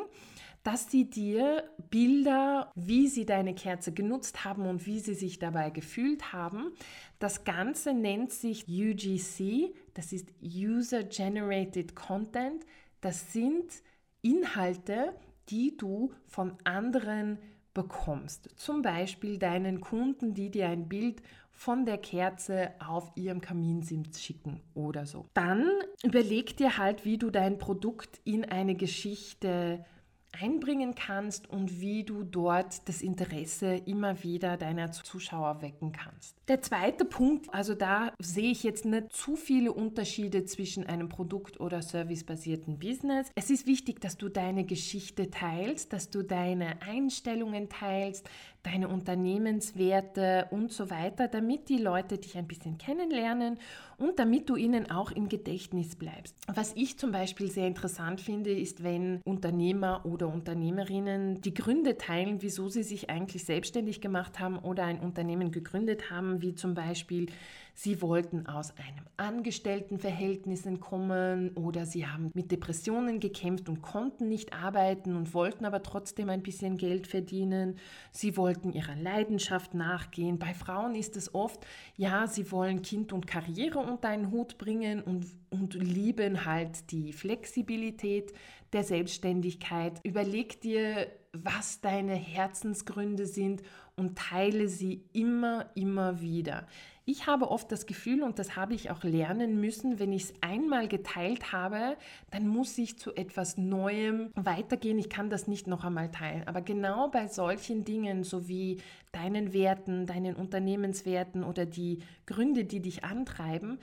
dass 0.62 0.90
sie 0.90 1.08
dir 1.08 1.64
Bilder, 1.90 2.70
wie 2.74 3.08
sie 3.08 3.24
deine 3.24 3.54
Kerze 3.54 3.92
genutzt 3.92 4.44
haben 4.44 4.66
und 4.66 4.86
wie 4.86 4.98
sie 5.00 5.14
sich 5.14 5.38
dabei 5.38 5.70
gefühlt 5.70 6.32
haben. 6.32 6.72
Das 7.18 7.44
Ganze 7.44 7.94
nennt 7.94 8.32
sich 8.32 8.66
UGC, 8.68 9.74
das 9.94 10.12
ist 10.12 10.28
User 10.42 11.04
Generated 11.04 11.94
Content. 11.94 12.64
Das 13.00 13.32
sind 13.32 13.82
Inhalte, 14.22 15.14
die 15.48 15.76
du 15.76 16.12
von 16.26 16.54
anderen 16.64 17.38
bekommst. 17.72 18.50
Zum 18.56 18.82
Beispiel 18.82 19.38
deinen 19.38 19.80
Kunden, 19.80 20.34
die 20.34 20.50
dir 20.50 20.68
ein 20.68 20.88
Bild 20.88 21.22
von 21.50 21.84
der 21.84 21.98
Kerze 21.98 22.72
auf 22.78 23.12
ihrem 23.16 23.40
Kaminsims 23.40 24.22
schicken 24.22 24.60
oder 24.74 25.06
so. 25.06 25.26
Dann 25.34 25.68
überleg 26.02 26.56
dir 26.56 26.78
halt, 26.78 27.04
wie 27.04 27.18
du 27.18 27.30
dein 27.30 27.58
Produkt 27.58 28.20
in 28.24 28.44
eine 28.44 28.74
Geschichte 28.74 29.84
einbringen 30.32 30.94
kannst 30.94 31.48
und 31.48 31.80
wie 31.80 32.04
du 32.04 32.24
dort 32.24 32.88
das 32.88 33.02
Interesse 33.02 33.74
immer 33.86 34.22
wieder 34.22 34.56
deiner 34.56 34.92
Zuschauer 34.92 35.62
wecken 35.62 35.92
kannst. 35.92 36.36
Der 36.48 36.62
zweite 36.62 37.04
Punkt, 37.04 37.52
also 37.54 37.74
da 37.74 38.12
sehe 38.18 38.50
ich 38.50 38.62
jetzt 38.62 38.84
nicht 38.84 39.12
zu 39.12 39.36
viele 39.36 39.72
Unterschiede 39.72 40.44
zwischen 40.44 40.86
einem 40.86 41.08
Produkt- 41.08 41.60
oder 41.60 41.82
servicebasierten 41.82 42.78
Business. 42.78 43.30
Es 43.34 43.50
ist 43.50 43.66
wichtig, 43.66 44.00
dass 44.00 44.16
du 44.16 44.28
deine 44.28 44.64
Geschichte 44.64 45.30
teilst, 45.30 45.92
dass 45.92 46.10
du 46.10 46.22
deine 46.22 46.82
Einstellungen 46.82 47.68
teilst, 47.68 48.28
deine 48.62 48.88
Unternehmenswerte 48.88 50.46
und 50.50 50.72
so 50.72 50.90
weiter, 50.90 51.28
damit 51.28 51.68
die 51.68 51.78
Leute 51.78 52.18
dich 52.18 52.36
ein 52.36 52.46
bisschen 52.46 52.76
kennenlernen 52.78 53.58
und 53.96 54.18
damit 54.18 54.48
du 54.50 54.56
ihnen 54.56 54.90
auch 54.90 55.10
im 55.10 55.28
Gedächtnis 55.28 55.96
bleibst. 55.96 56.36
Was 56.46 56.72
ich 56.74 56.98
zum 56.98 57.12
Beispiel 57.12 57.50
sehr 57.50 57.66
interessant 57.66 58.20
finde, 58.20 58.50
ist, 58.50 58.82
wenn 58.82 59.20
Unternehmer 59.24 60.04
oder 60.04 60.28
Unternehmerinnen 60.28 61.40
die 61.40 61.54
Gründe 61.54 61.96
teilen, 61.96 62.42
wieso 62.42 62.68
sie 62.68 62.82
sich 62.82 63.08
eigentlich 63.08 63.44
selbstständig 63.44 64.00
gemacht 64.00 64.38
haben 64.38 64.58
oder 64.58 64.84
ein 64.84 65.00
Unternehmen 65.00 65.50
gegründet 65.50 66.10
haben, 66.10 66.42
wie 66.42 66.54
zum 66.54 66.74
Beispiel 66.74 67.26
Sie 67.74 68.02
wollten 68.02 68.46
aus 68.46 68.72
einem 68.76 69.06
Angestelltenverhältnis 69.16 70.66
entkommen 70.66 71.50
oder 71.56 71.86
sie 71.86 72.06
haben 72.06 72.30
mit 72.34 72.50
Depressionen 72.50 73.20
gekämpft 73.20 73.68
und 73.68 73.82
konnten 73.82 74.28
nicht 74.28 74.52
arbeiten 74.52 75.16
und 75.16 75.34
wollten 75.34 75.64
aber 75.64 75.82
trotzdem 75.82 76.30
ein 76.30 76.42
bisschen 76.42 76.76
Geld 76.76 77.06
verdienen. 77.06 77.76
Sie 78.12 78.36
wollten 78.36 78.72
ihrer 78.72 78.96
Leidenschaft 78.96 79.74
nachgehen. 79.74 80.38
Bei 80.38 80.54
Frauen 80.54 80.94
ist 80.94 81.16
es 81.16 81.34
oft, 81.34 81.64
ja, 81.96 82.26
sie 82.26 82.50
wollen 82.52 82.82
Kind 82.82 83.12
und 83.12 83.26
Karriere 83.26 83.78
unter 83.78 84.08
einen 84.08 84.30
Hut 84.30 84.58
bringen 84.58 85.02
und, 85.02 85.26
und 85.50 85.74
lieben 85.74 86.44
halt 86.44 86.90
die 86.90 87.12
Flexibilität 87.12 88.32
der 88.72 88.84
Selbstständigkeit. 88.84 90.00
Überleg 90.04 90.60
dir, 90.60 91.08
was 91.32 91.80
deine 91.80 92.14
Herzensgründe 92.14 93.26
sind 93.26 93.62
und 93.96 94.18
teile 94.18 94.68
sie 94.68 95.04
immer, 95.12 95.70
immer 95.74 96.20
wieder. 96.20 96.66
Ich 97.10 97.26
habe 97.26 97.50
oft 97.50 97.72
das 97.72 97.86
Gefühl, 97.86 98.22
und 98.22 98.38
das 98.38 98.54
habe 98.54 98.72
ich 98.72 98.92
auch 98.92 99.02
lernen 99.02 99.60
müssen, 99.60 99.98
wenn 99.98 100.12
ich 100.12 100.26
es 100.26 100.34
einmal 100.42 100.86
geteilt 100.86 101.50
habe, 101.50 101.96
dann 102.30 102.46
muss 102.46 102.78
ich 102.78 103.00
zu 103.00 103.16
etwas 103.16 103.58
Neuem 103.58 104.30
weitergehen. 104.36 104.96
Ich 104.96 105.10
kann 105.10 105.28
das 105.28 105.48
nicht 105.48 105.66
noch 105.66 105.82
einmal 105.82 106.12
teilen. 106.12 106.46
Aber 106.46 106.60
genau 106.60 107.08
bei 107.08 107.26
solchen 107.26 107.84
Dingen, 107.84 108.22
so 108.22 108.46
wie 108.46 108.76
deinen 109.10 109.52
Werten, 109.52 110.06
deinen 110.06 110.36
Unternehmenswerten 110.36 111.42
oder 111.42 111.66
die 111.66 111.98
Gründe, 112.26 112.64
die 112.64 112.78
dich 112.78 113.02
antreiben, 113.02 113.80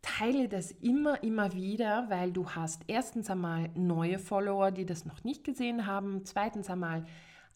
teile 0.00 0.48
das 0.48 0.70
immer, 0.70 1.24
immer 1.24 1.52
wieder, 1.54 2.06
weil 2.08 2.30
du 2.30 2.50
hast 2.50 2.82
erstens 2.86 3.30
einmal 3.30 3.70
neue 3.74 4.20
Follower, 4.20 4.70
die 4.70 4.86
das 4.86 5.04
noch 5.04 5.24
nicht 5.24 5.42
gesehen 5.42 5.86
haben, 5.88 6.24
zweitens 6.24 6.70
einmal 6.70 7.04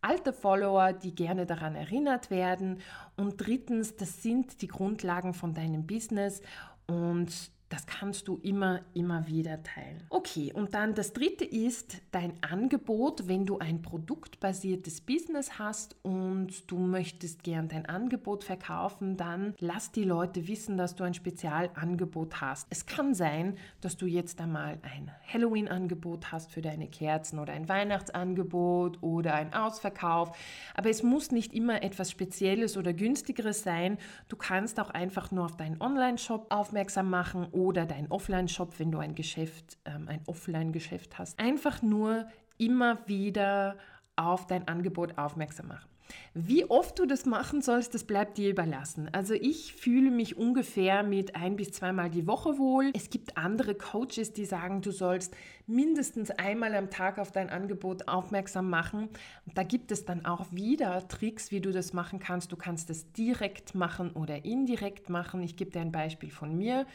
alte 0.04 0.32
Follower, 0.32 0.92
die 0.92 1.14
gerne 1.14 1.46
daran 1.46 1.75
erinnert 1.75 2.30
werden. 2.30 2.80
Und 3.16 3.38
drittens, 3.38 3.96
das 3.96 4.23
sind 4.23 4.61
die 4.62 4.68
Grundlagen 4.68 5.34
von 5.34 5.54
deinem 5.54 5.87
Business. 5.87 6.42
Und 6.87 7.50
das 7.75 7.87
kannst 7.87 8.28
du 8.28 8.38
immer, 8.45 8.83
immer 8.95 9.26
wieder 9.26 9.61
teilen. 9.64 10.04
Okay, 10.09 10.52
und 10.52 10.75
dann 10.75 10.95
das 10.95 11.12
dritte 11.12 11.45
ist 11.45 11.97
dein 12.12 12.40
Angebot, 12.40 13.26
wenn 13.26 13.47
du 13.47 13.59
ein 13.59 13.83
produktbasiertes 13.83 15.00
Business 15.00 15.59
hast 15.59 15.97
und 16.02 16.71
du 16.71 16.78
möchtest 16.78 17.43
gern 17.43 17.66
dein 17.66 17.85
Angebot 17.87 18.45
verkaufen, 18.45 19.16
dann 19.16 19.54
lass 19.59 19.90
die 19.90 20.04
Leute 20.04 20.47
wissen, 20.47 20.76
dass 20.76 20.95
du 20.95 21.02
ein 21.02 21.14
Spezialangebot 21.14 22.40
hast. 22.40 22.69
Es 22.71 22.87
kann 22.87 23.12
sein, 23.12 23.57
dass 23.81 23.97
du 23.97 24.07
jetzt 24.07 24.40
einmal 24.40 24.78
ein 24.83 25.11
Halloween-Angebot 25.26 26.31
hast 26.31 26.52
für 26.52 26.62
deine 26.62 26.87
Kerzen 26.87 27.40
oder 27.40 27.54
ein 27.54 27.69
Weihnachtsangebot 27.69 29.02
oder 29.02 29.35
ein 29.35 29.52
Ausverkauf, 29.52 30.37
aber 30.76 30.90
es 30.90 31.02
muss 31.02 31.33
nicht 31.33 31.52
immer 31.52 31.83
etwas 31.83 32.12
Spezielles 32.12 32.76
oder 32.76 32.93
günstigeres 32.93 33.64
sein. 33.64 33.99
Du 34.28 34.37
kannst 34.37 34.78
auch 34.78 34.90
einfach 34.90 35.33
nur 35.33 35.47
auf 35.47 35.57
deinen 35.57 35.81
Online-Shop 35.81 36.47
aufmerksam 36.50 37.11
machen 37.11 37.49
oder 37.50 37.63
dein 37.73 38.11
Offline-Shop, 38.11 38.78
wenn 38.78 38.90
du 38.92 38.99
ein 38.99 39.14
Geschäft, 39.14 39.78
ähm, 39.85 40.09
ein 40.09 40.21
Offline-Geschäft 40.26 41.18
hast. 41.18 41.38
Einfach 41.38 41.83
nur 41.83 42.26
immer 42.59 42.99
wieder 43.06 43.76
auf 44.16 44.47
dein 44.47 44.68
Angebot 44.68 45.18
aufmerksam 45.18 45.68
machen. 45.68 45.88
Wie 46.35 46.64
oft 46.64 46.99
du 46.99 47.06
das 47.06 47.26
machen 47.26 47.62
sollst, 47.62 47.94
das 47.94 48.04
bleibt 48.04 48.38
dir 48.38 48.50
überlassen. 48.50 49.09
Also 49.12 49.35
ich 49.35 49.75
fühle 49.75 50.11
mich 50.11 50.37
ungefähr 50.37 51.02
mit 51.02 51.37
ein 51.37 51.56
bis 51.56 51.71
zweimal 51.73 52.11
die 52.11 52.26
Woche 52.26 52.59
wohl. 52.59 52.90
Es 52.94 53.09
gibt 53.09 53.37
andere 53.37 53.75
Coaches, 53.75 54.33
die 54.33 54.44
sagen, 54.44 54.83
du 54.83 54.90
sollst 54.90 55.35
mindestens 55.66 56.30
einmal 56.30 56.75
am 56.75 56.90
Tag 56.90 57.18
auf 57.18 57.30
dein 57.30 57.50
Angebot 57.50 58.09
aufmerksam 58.09 58.68
machen. 58.68 59.09
da 59.54 59.62
gibt 59.62 59.92
es 59.92 60.04
dann 60.04 60.25
auch 60.25 60.47
wieder 60.50 61.06
Tricks, 61.09 61.50
wie 61.50 61.61
du 61.61 61.71
das 61.71 61.92
machen 61.92 62.18
kannst. 62.18 62.50
Du 62.50 62.56
kannst 62.56 62.90
es 62.90 63.12
direkt 63.12 63.75
machen 63.75 64.11
oder 64.11 64.44
indirekt 64.44 65.09
machen. 65.09 65.42
Ich 65.42 65.56
gebe 65.56 65.71
dir 65.71 65.80
ein 65.80 65.92
Beispiel 65.92 66.30
von 66.30 66.56
mir. 66.56 66.87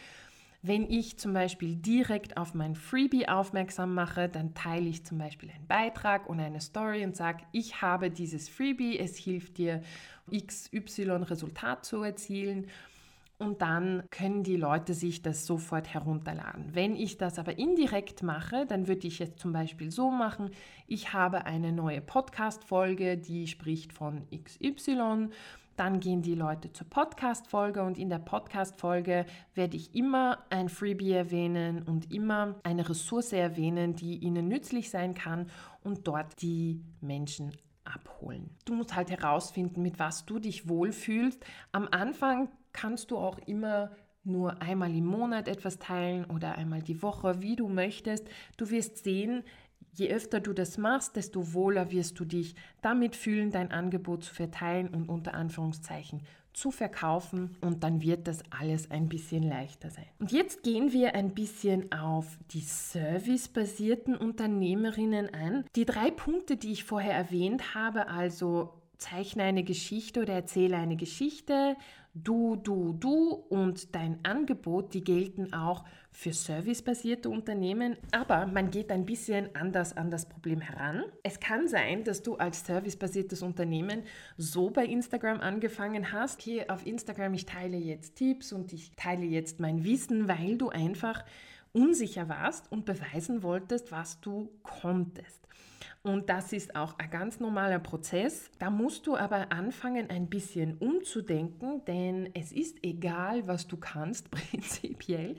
Wenn 0.61 0.89
ich 0.89 1.17
zum 1.17 1.31
Beispiel 1.31 1.77
direkt 1.77 2.35
auf 2.35 2.53
mein 2.53 2.75
Freebie 2.75 3.29
aufmerksam 3.29 3.93
mache, 3.93 4.27
dann 4.27 4.53
teile 4.53 4.89
ich 4.89 5.05
zum 5.05 5.17
Beispiel 5.17 5.49
einen 5.51 5.67
Beitrag 5.67 6.27
und 6.27 6.41
eine 6.41 6.59
Story 6.59 7.05
und 7.05 7.15
sage, 7.15 7.45
ich 7.53 7.81
habe 7.81 8.11
dieses 8.11 8.49
Freebie, 8.49 8.99
es 8.99 9.15
hilft 9.17 9.57
dir, 9.57 9.81
XY 10.29 11.11
Resultat 11.23 11.85
zu 11.85 12.03
erzielen. 12.03 12.67
Und 13.37 13.61
dann 13.61 14.03
können 14.09 14.43
die 14.43 14.57
Leute 14.57 14.93
sich 14.93 15.21
das 15.21 15.45
sofort 15.45 15.93
herunterladen. 15.93 16.75
Wenn 16.75 16.97
ich 16.97 17.17
das 17.17 17.39
aber 17.39 17.57
indirekt 17.57 18.21
mache, 18.21 18.65
dann 18.65 18.89
würde 18.89 19.07
ich 19.07 19.19
jetzt 19.19 19.39
zum 19.39 19.53
Beispiel 19.53 19.91
so 19.91 20.11
machen, 20.11 20.49
ich 20.87 21.13
habe 21.13 21.45
eine 21.45 21.71
neue 21.71 22.01
Podcast-Folge, 22.01 23.17
die 23.17 23.47
spricht 23.47 23.93
von 23.93 24.27
XY 24.29 25.29
dann 25.79 26.01
gehen 26.01 26.21
die 26.21 26.35
Leute 26.35 26.73
zur 26.73 26.89
Podcast-Folge 26.89 27.83
und 27.83 27.97
in 27.97 28.09
der 28.09 28.19
Podcast-Folge 28.19 29.25
werde 29.55 29.77
ich 29.77 29.95
immer 29.95 30.39
ein 30.49 30.67
Freebie 30.67 31.13
erwähnen 31.13 31.83
und 31.83 32.11
immer 32.11 32.55
eine 32.63 32.89
Ressource 32.89 33.31
erwähnen, 33.31 33.95
die 33.95 34.17
ihnen 34.17 34.49
nützlich 34.49 34.89
sein 34.89 35.13
kann 35.13 35.49
und 35.81 36.05
dort 36.05 36.41
die 36.41 36.83
Menschen 36.99 37.55
abholen. 37.85 38.49
Du 38.65 38.73
musst 38.73 38.93
halt 38.93 39.09
herausfinden, 39.09 39.81
mit 39.81 39.99
was 39.99 40.25
du 40.25 40.39
dich 40.39 40.67
wohlfühlst. 40.67 41.43
Am 41.71 41.87
Anfang 41.89 42.49
kannst 42.73 43.11
du 43.11 43.17
auch 43.17 43.37
immer 43.47 43.91
nur 44.25 44.61
einmal 44.61 44.93
im 44.93 45.05
Monat 45.05 45.47
etwas 45.47 45.79
teilen 45.79 46.25
oder 46.25 46.55
einmal 46.55 46.81
die 46.81 47.01
Woche, 47.01 47.41
wie 47.41 47.55
du 47.55 47.69
möchtest. 47.69 48.27
Du 48.57 48.69
wirst 48.69 48.97
sehen, 48.97 49.43
Je 49.93 50.11
öfter 50.11 50.39
du 50.39 50.53
das 50.53 50.77
machst, 50.77 51.15
desto 51.15 51.53
wohler 51.53 51.91
wirst 51.91 52.19
du 52.19 52.25
dich 52.25 52.55
damit 52.81 53.15
fühlen, 53.15 53.51
dein 53.51 53.71
Angebot 53.71 54.23
zu 54.23 54.33
verteilen 54.33 54.89
und 54.89 55.09
unter 55.09 55.33
Anführungszeichen 55.33 56.21
zu 56.53 56.71
verkaufen 56.71 57.55
und 57.61 57.83
dann 57.83 58.01
wird 58.01 58.27
das 58.27 58.43
alles 58.49 58.91
ein 58.91 59.07
bisschen 59.07 59.43
leichter 59.43 59.89
sein. 59.89 60.05
Und 60.19 60.31
jetzt 60.31 60.63
gehen 60.63 60.91
wir 60.91 61.15
ein 61.15 61.33
bisschen 61.33 61.91
auf 61.91 62.37
die 62.51 62.61
servicebasierten 62.61 64.15
Unternehmerinnen 64.15 65.33
ein. 65.33 65.65
Die 65.75 65.85
drei 65.85 66.11
Punkte, 66.11 66.57
die 66.57 66.71
ich 66.71 66.83
vorher 66.83 67.13
erwähnt 67.13 67.75
habe, 67.75 68.07
also 68.07 68.73
zeichne 68.99 69.43
eine 69.43 69.63
Geschichte 69.63 70.21
oder 70.21 70.33
erzähle 70.33 70.77
eine 70.77 70.97
Geschichte, 70.97 71.75
du, 72.13 72.55
du, 72.57 72.93
du 72.93 73.31
und 73.49 73.95
dein 73.95 74.23
Angebot, 74.23 74.93
die 74.93 75.03
gelten 75.03 75.53
auch 75.53 75.85
für 76.11 76.33
servicebasierte 76.33 77.29
Unternehmen, 77.29 77.95
aber 78.11 78.45
man 78.47 78.71
geht 78.71 78.91
ein 78.91 79.05
bisschen 79.05 79.55
anders 79.55 79.95
an 79.95 80.11
das 80.11 80.27
Problem 80.27 80.59
heran. 80.59 81.03
Es 81.23 81.39
kann 81.39 81.67
sein, 81.67 82.03
dass 82.03 82.21
du 82.23 82.35
als 82.35 82.65
servicebasiertes 82.65 83.41
Unternehmen 83.41 84.03
so 84.37 84.69
bei 84.69 84.85
Instagram 84.85 85.39
angefangen 85.39 86.11
hast, 86.11 86.41
hier 86.41 86.69
auf 86.69 86.85
Instagram, 86.85 87.33
ich 87.35 87.45
teile 87.45 87.77
jetzt 87.77 88.15
Tipps 88.15 88.51
und 88.51 88.73
ich 88.73 88.91
teile 88.95 89.25
jetzt 89.25 89.59
mein 89.59 89.83
Wissen, 89.83 90.27
weil 90.27 90.57
du 90.57 90.69
einfach 90.69 91.23
unsicher 91.73 92.29
warst 92.29 92.71
und 92.71 92.85
beweisen 92.85 93.43
wolltest, 93.43 93.91
was 93.91 94.19
du 94.21 94.49
konntest. 94.63 95.39
Und 96.01 96.29
das 96.29 96.53
ist 96.53 96.75
auch 96.75 96.97
ein 96.97 97.09
ganz 97.09 97.39
normaler 97.39 97.79
Prozess. 97.79 98.49
Da 98.57 98.69
musst 98.69 99.05
du 99.05 99.17
aber 99.17 99.51
anfangen, 99.51 100.09
ein 100.09 100.29
bisschen 100.29 100.77
umzudenken, 100.77 101.83
denn 101.85 102.29
es 102.33 102.51
ist 102.51 102.77
egal, 102.83 103.47
was 103.47 103.67
du 103.67 103.77
kannst, 103.77 104.31
prinzipiell. 104.31 105.35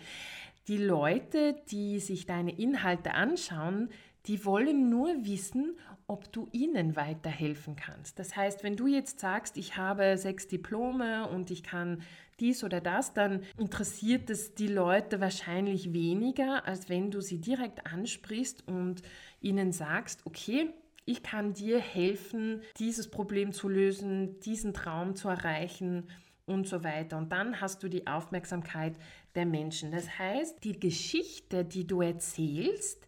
Die 0.68 0.76
Leute, 0.76 1.56
die 1.70 1.99
sich 1.99 2.26
deine 2.26 2.52
Inhalte 2.52 3.14
anschauen, 3.14 3.88
die 4.26 4.44
wollen 4.44 4.90
nur 4.90 5.25
wissen, 5.25 5.78
ob 6.11 6.33
du 6.33 6.49
ihnen 6.50 6.97
weiterhelfen 6.97 7.76
kannst. 7.76 8.19
Das 8.19 8.35
heißt, 8.35 8.64
wenn 8.64 8.75
du 8.75 8.88
jetzt 8.88 9.21
sagst, 9.21 9.57
ich 9.57 9.76
habe 9.76 10.19
sechs 10.19 10.49
Diplome 10.49 11.29
und 11.29 11.52
ich 11.52 11.62
kann 11.62 12.02
dies 12.40 12.64
oder 12.64 12.81
das, 12.81 13.14
dann 13.14 13.45
interessiert 13.57 14.29
es 14.29 14.57
die 14.57 14.67
Leute 14.67 15.21
wahrscheinlich 15.21 15.93
weniger, 15.93 16.67
als 16.67 16.88
wenn 16.88 17.12
du 17.12 17.21
sie 17.21 17.40
direkt 17.40 17.87
ansprichst 17.87 18.67
und 18.67 19.02
ihnen 19.40 19.71
sagst, 19.71 20.26
okay, 20.26 20.71
ich 21.05 21.23
kann 21.23 21.55
dir 21.55 21.79
helfen, 21.79 22.62
dieses 22.79 23.09
Problem 23.09 23.52
zu 23.52 23.69
lösen, 23.69 24.40
diesen 24.40 24.75
Traum 24.75 25.14
zu 25.14 25.29
erreichen 25.29 26.09
und 26.45 26.67
so 26.67 26.83
weiter. 26.83 27.19
Und 27.19 27.31
dann 27.31 27.61
hast 27.61 27.85
du 27.85 27.88
die 27.88 28.09
Aufmerksamkeit 28.09 28.97
der 29.37 29.47
Menschen. 29.47 29.93
Das 29.93 30.19
heißt, 30.19 30.64
die 30.64 30.81
Geschichte, 30.81 31.64
die 31.64 31.87
du 31.87 32.02
erzählst, 32.02 33.07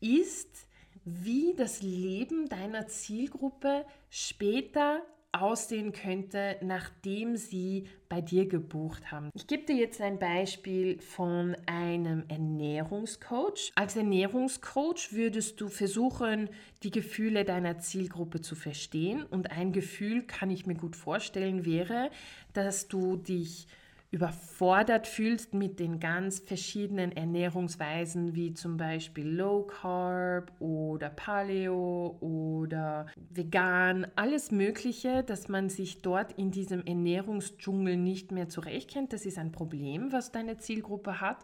ist, 0.00 0.66
wie 1.04 1.54
das 1.56 1.82
Leben 1.82 2.48
deiner 2.48 2.86
Zielgruppe 2.86 3.84
später 4.10 5.02
aussehen 5.32 5.92
könnte, 5.92 6.56
nachdem 6.60 7.36
sie 7.36 7.88
bei 8.10 8.20
dir 8.20 8.46
gebucht 8.46 9.10
haben. 9.10 9.30
Ich 9.34 9.46
gebe 9.46 9.64
dir 9.64 9.76
jetzt 9.76 10.00
ein 10.02 10.18
Beispiel 10.18 11.00
von 11.00 11.56
einem 11.64 12.24
Ernährungscoach. 12.28 13.72
Als 13.74 13.96
Ernährungscoach 13.96 15.12
würdest 15.12 15.58
du 15.60 15.68
versuchen, 15.68 16.50
die 16.82 16.90
Gefühle 16.90 17.46
deiner 17.46 17.78
Zielgruppe 17.78 18.42
zu 18.42 18.54
verstehen. 18.54 19.24
Und 19.24 19.50
ein 19.50 19.72
Gefühl, 19.72 20.22
kann 20.22 20.50
ich 20.50 20.66
mir 20.66 20.74
gut 20.74 20.96
vorstellen, 20.96 21.64
wäre, 21.64 22.10
dass 22.52 22.88
du 22.88 23.16
dich 23.16 23.66
überfordert 24.12 25.06
fühlst 25.06 25.54
mit 25.54 25.80
den 25.80 25.98
ganz 25.98 26.38
verschiedenen 26.38 27.12
Ernährungsweisen, 27.12 28.34
wie 28.34 28.52
zum 28.52 28.76
Beispiel 28.76 29.26
Low 29.26 29.62
Carb 29.62 30.52
oder 30.60 31.08
Paleo 31.08 32.18
oder 32.20 33.06
vegan, 33.30 34.06
alles 34.14 34.50
Mögliche, 34.50 35.24
dass 35.24 35.48
man 35.48 35.70
sich 35.70 36.02
dort 36.02 36.32
in 36.32 36.50
diesem 36.50 36.84
Ernährungsdschungel 36.84 37.96
nicht 37.96 38.32
mehr 38.32 38.50
zurechtkennt. 38.50 39.14
Das 39.14 39.24
ist 39.24 39.38
ein 39.38 39.50
Problem, 39.50 40.12
was 40.12 40.30
deine 40.30 40.58
Zielgruppe 40.58 41.22
hat 41.22 41.38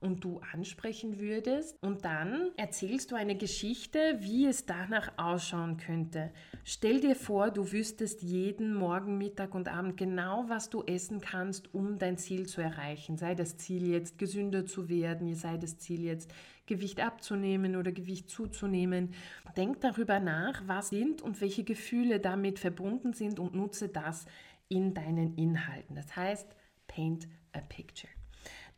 und 0.00 0.24
du 0.24 0.40
ansprechen 0.52 1.18
würdest. 1.18 1.76
Und 1.82 2.04
dann 2.04 2.50
erzählst 2.56 3.10
du 3.10 3.16
eine 3.16 3.36
Geschichte, 3.36 3.98
wie 4.20 4.46
es 4.46 4.66
danach 4.66 5.12
ausschauen 5.16 5.76
könnte. 5.76 6.32
Stell 6.64 7.00
dir 7.00 7.16
vor, 7.16 7.50
du 7.50 7.72
wüsstest 7.72 8.22
jeden 8.22 8.74
Morgen, 8.74 9.18
Mittag 9.18 9.54
und 9.54 9.68
Abend 9.68 9.96
genau, 9.96 10.44
was 10.48 10.70
du 10.70 10.82
essen 10.84 11.20
kannst, 11.20 11.74
um 11.74 11.98
dein 11.98 12.16
Ziel 12.18 12.46
zu 12.46 12.60
erreichen. 12.60 13.16
Sei 13.16 13.34
das 13.34 13.56
Ziel 13.56 13.88
jetzt 13.88 14.18
gesünder 14.18 14.66
zu 14.66 14.88
werden, 14.88 15.34
sei 15.34 15.56
das 15.56 15.78
Ziel 15.78 16.04
jetzt 16.04 16.32
Gewicht 16.66 17.00
abzunehmen 17.00 17.76
oder 17.76 17.92
Gewicht 17.92 18.28
zuzunehmen. 18.30 19.14
Denk 19.56 19.80
darüber 19.80 20.20
nach, 20.20 20.62
was 20.66 20.90
sind 20.90 21.22
und 21.22 21.40
welche 21.40 21.64
Gefühle 21.64 22.20
damit 22.20 22.58
verbunden 22.58 23.14
sind 23.14 23.40
und 23.40 23.54
nutze 23.54 23.88
das 23.88 24.26
in 24.68 24.94
deinen 24.94 25.34
Inhalten. 25.36 25.96
Das 25.96 26.14
heißt, 26.14 26.54
paint 26.86 27.26
a 27.52 27.60
picture. 27.60 28.17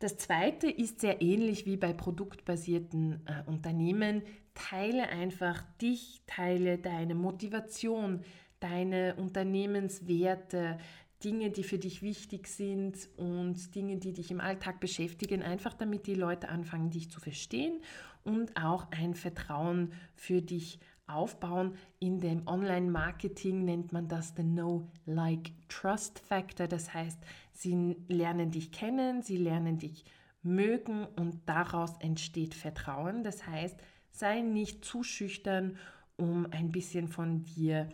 Das 0.01 0.17
zweite 0.17 0.67
ist 0.67 0.99
sehr 0.99 1.21
ähnlich 1.21 1.65
wie 1.67 1.77
bei 1.77 1.93
produktbasierten 1.93 3.21
äh, 3.27 3.47
Unternehmen. 3.47 4.23
Teile 4.55 5.09
einfach 5.09 5.61
dich, 5.79 6.23
teile 6.25 6.79
deine 6.79 7.13
Motivation, 7.13 8.23
deine 8.59 9.13
Unternehmenswerte, 9.17 10.79
Dinge, 11.23 11.51
die 11.51 11.61
für 11.61 11.77
dich 11.77 12.01
wichtig 12.01 12.47
sind 12.47 13.09
und 13.15 13.75
Dinge, 13.75 13.97
die 13.97 14.13
dich 14.13 14.31
im 14.31 14.41
Alltag 14.41 14.79
beschäftigen, 14.79 15.43
einfach 15.43 15.75
damit 15.75 16.07
die 16.07 16.15
Leute 16.15 16.49
anfangen, 16.49 16.89
dich 16.89 17.11
zu 17.11 17.19
verstehen 17.19 17.79
und 18.23 18.57
auch 18.57 18.87
ein 18.89 19.13
Vertrauen 19.13 19.93
für 20.15 20.41
dich 20.41 20.79
aufbauen. 21.05 21.75
In 21.99 22.19
dem 22.19 22.47
Online-Marketing 22.47 23.65
nennt 23.65 23.93
man 23.93 24.07
das 24.07 24.33
den 24.33 24.53
Know-Like-Trust-Factor. 24.53 26.67
Das 26.67 26.91
heißt, 26.91 27.19
sie 27.53 27.97
lernen 28.07 28.51
dich 28.51 28.71
kennen, 28.71 29.21
sie 29.21 29.37
lernen 29.37 29.77
dich 29.77 30.05
mögen 30.43 31.05
und 31.15 31.47
daraus 31.47 31.97
entsteht 31.99 32.55
Vertrauen. 32.55 33.23
Das 33.23 33.45
heißt, 33.45 33.79
sei 34.11 34.41
nicht 34.41 34.83
zu 34.83 35.03
schüchtern, 35.03 35.77
um 36.17 36.47
ein 36.51 36.71
bisschen 36.71 37.07
von 37.07 37.43
dir 37.43 37.89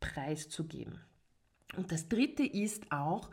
preiszugeben. 0.00 1.00
Und 1.76 1.90
das 1.90 2.08
Dritte 2.08 2.44
ist 2.44 2.92
auch, 2.92 3.30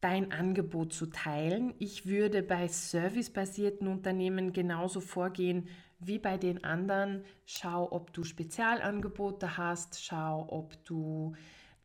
dein 0.00 0.32
Angebot 0.32 0.92
zu 0.92 1.06
teilen. 1.06 1.74
Ich 1.78 2.06
würde 2.06 2.42
bei 2.42 2.68
servicebasierten 2.68 3.88
Unternehmen 3.88 4.52
genauso 4.52 5.00
vorgehen 5.00 5.68
wie 5.98 6.18
bei 6.18 6.38
den 6.38 6.62
anderen. 6.62 7.24
Schau, 7.44 7.90
ob 7.90 8.12
du 8.12 8.22
Spezialangebote 8.22 9.56
hast, 9.56 10.02
schau, 10.04 10.46
ob 10.50 10.84
du 10.84 11.34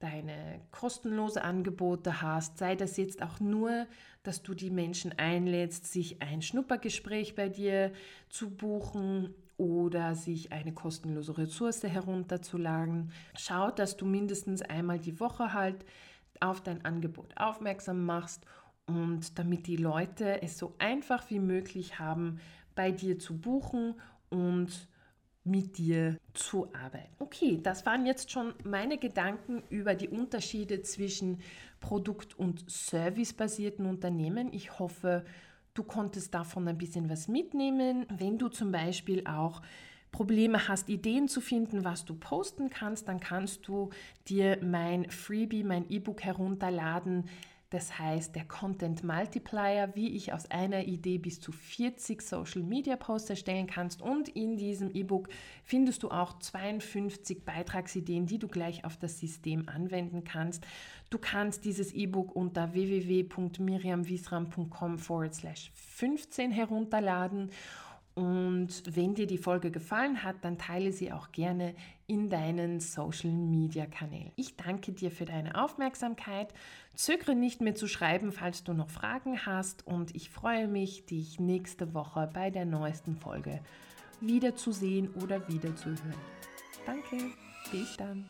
deine 0.04 0.60
kostenlose 0.72 1.44
Angebote 1.44 2.22
hast, 2.22 2.58
sei 2.58 2.76
das 2.76 2.98
jetzt 2.98 3.24
auch 3.24 3.40
nur, 3.40 3.88
dass 4.24 4.44
du 4.44 4.54
die 4.54 4.70
Menschen 4.70 5.18
einlädst, 5.18 5.92
sich 5.92 6.22
ein 6.22 6.42
Schnuppergespräch 6.42 7.36
bei 7.36 7.48
dir 7.48 7.94
zu 8.28 8.50
buchen 8.50 9.34
oder 9.56 10.14
sich 10.16 10.52
eine 10.52 10.74
kostenlose 10.74 11.38
Ressource 11.38 11.84
herunterzuladen. 11.84 13.12
Schau, 13.38 13.72
dass 13.72 13.96
du 13.96 14.06
mindestens 14.06 14.62
einmal 14.62 15.00
die 15.00 15.22
Woche 15.22 15.54
halt 15.54 15.86
auf 16.42 16.62
dein 16.62 16.84
Angebot 16.84 17.38
aufmerksam 17.38 18.04
machst 18.04 18.46
und 18.86 19.40
damit 19.40 19.68
die 19.68 19.78
Leute 19.78 20.42
es 20.42 20.58
so 20.58 20.76
einfach 20.80 21.30
wie 21.30 21.40
möglich 21.40 21.98
haben, 21.98 22.42
bei 22.76 22.92
dir 22.92 23.20
zu 23.20 23.40
buchen 23.40 23.96
und 24.30 24.90
mit 25.44 25.78
dir 25.78 26.18
zu 26.34 26.68
arbeiten. 26.74 27.14
Okay, 27.20 27.60
das 27.62 27.86
waren 27.86 28.06
jetzt 28.06 28.32
schon 28.32 28.54
meine 28.64 28.98
Gedanken 28.98 29.64
über 29.70 29.96
die 29.96 30.08
Unterschiede 30.08 30.82
zwischen 30.82 31.40
Produkt- 31.80 32.38
und 32.40 32.70
Servicebasierten 32.70 33.86
Unternehmen. 33.86 34.54
Ich 34.54 34.80
hoffe, 34.80 35.26
du 35.74 35.84
konntest 35.84 36.34
davon 36.34 36.67
ein 36.67 36.78
bisschen 36.78 37.10
was 37.10 37.28
mitnehmen. 37.28 38.06
Wenn 38.10 38.38
du 38.38 38.48
zum 38.48 38.72
Beispiel 38.72 39.26
auch 39.28 39.62
Probleme 40.12 40.67
hast, 40.67 40.89
Ideen 40.89 41.28
zu 41.28 41.41
finden, 41.41 41.84
was 41.84 42.06
du 42.06 42.13
posten 42.15 42.70
kannst, 42.70 43.08
dann 43.08 43.20
kannst 43.20 43.67
du 43.67 43.89
dir 44.28 44.60
mein 44.62 45.10
Freebie, 45.10 45.63
mein 45.63 45.89
E-Book 45.89 46.24
herunterladen. 46.24 47.26
Das 47.74 47.98
heißt, 47.98 48.36
der 48.36 48.46
Content 48.46 49.04
Multiplier, 49.04 49.90
wie 49.96 50.10
ich 50.10 50.32
aus 50.32 50.46
einer 50.52 50.84
Idee 50.84 51.18
bis 51.18 51.42
zu 51.42 51.52
40 51.52 52.22
Social 52.22 52.62
Media 52.62 52.96
Posts 52.96 53.32
erstellen 53.32 53.66
kannst. 53.66 54.04
Und 54.04 54.30
in 54.30 54.58
diesem 54.58 54.92
E-Book 54.92 55.28
findest 55.64 56.04
du 56.04 56.12
auch 56.12 56.38
52 56.38 57.44
Beitragsideen, 57.44 58.28
die 58.28 58.38
du 58.38 58.48
gleich 58.48 58.86
auf 58.86 58.98
das 58.98 59.20
System 59.20 59.68
anwenden 59.68 60.24
kannst. 60.24 60.68
Du 61.10 61.18
kannst 61.18 61.66
dieses 61.66 61.92
E-Book 61.94 62.36
unter 62.36 62.74
www.miriamwiesram.com 62.74 65.00
forward 65.00 65.34
slash 65.34 65.72
15 65.74 66.52
herunterladen. 66.52 67.50
Und 68.15 68.95
wenn 68.95 69.15
dir 69.15 69.26
die 69.26 69.39
Folge 69.39 69.71
gefallen 69.71 70.23
hat, 70.23 70.36
dann 70.41 70.60
teile 70.60 70.91
sie 70.91 71.12
auch 71.12 71.32
gerne 71.32 71.73
in 72.06 72.30
deinen 72.30 72.80
Social 72.80 73.32
Media 73.32 73.88
Kanälen. 73.88 74.32
Ich 74.36 74.56
danke 74.56 74.91
dir 74.91 75.10
für 75.10 75.26
deine 75.26 75.62
Aufmerksamkeit. 75.62 76.54
Zögere 76.93 77.34
nicht 77.34 77.62
mehr 77.62 77.73
zu 77.73 77.88
schreiben, 77.88 78.32
falls 78.32 78.63
du 78.63 78.73
noch 78.73 78.89
Fragen 78.89 79.45
hast. 79.45 79.88
Und 79.88 80.15
ich 80.15 80.30
freue 80.30 80.67
mich, 80.67 81.06
dich 81.06 81.39
nächste 81.39 81.95
Woche 81.95 82.30
bei 82.32 82.52
der 82.52 82.65
neuesten 82.65 83.15
Folge 83.15 83.62
wiederzusehen 84.21 85.10
oder 85.23 85.47
wiederzuhören. 85.47 86.13
Danke, 86.86 87.17
bis 87.71 87.97
dann. 87.97 88.30